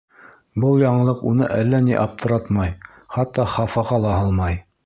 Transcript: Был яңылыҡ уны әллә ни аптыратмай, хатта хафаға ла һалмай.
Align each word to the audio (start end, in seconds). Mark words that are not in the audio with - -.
Был 0.63 0.79
яңылыҡ 0.83 1.21
уны 1.33 1.51
әллә 1.57 1.83
ни 1.89 1.97
аптыратмай, 2.05 2.75
хатта 3.19 3.49
хафаға 3.57 4.05
ла 4.09 4.19
һалмай. 4.23 4.63